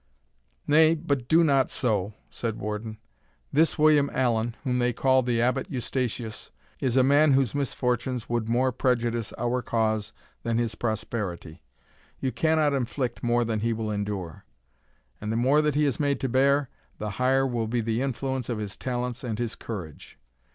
"Nay, 0.65 0.95
but 0.95 1.27
do 1.27 1.43
not 1.43 1.69
so," 1.69 2.15
said 2.31 2.57
Warden; 2.57 2.97
"this 3.53 3.77
William 3.77 4.09
Allan, 4.11 4.55
whom 4.63 4.79
they 4.79 4.93
call 4.93 5.21
the 5.21 5.39
Abbot 5.39 5.69
Eustatius, 5.69 6.49
is 6.79 6.97
a 6.97 7.03
man 7.03 7.33
whose 7.33 7.53
misfortunes 7.53 8.27
would 8.27 8.49
more 8.49 8.71
prejudice 8.71 9.31
our 9.37 9.61
cause 9.61 10.11
than 10.41 10.57
his 10.57 10.73
prosperity. 10.73 11.61
You 12.19 12.31
cannot 12.31 12.73
inflict 12.73 13.21
more 13.21 13.45
than 13.45 13.59
he 13.59 13.73
will 13.73 13.91
endure; 13.91 14.43
and 15.21 15.31
the 15.31 15.37
more 15.37 15.61
that 15.61 15.75
he 15.75 15.85
is 15.85 15.99
made 15.99 16.19
to 16.21 16.27
bear, 16.29 16.69
the 16.97 17.11
higher 17.21 17.45
will 17.45 17.67
be 17.67 17.81
the 17.81 18.01
influence 18.01 18.49
of 18.49 18.57
his 18.57 18.75
talents 18.75 19.23
and 19.23 19.37
his 19.37 19.53
courage. 19.53 20.17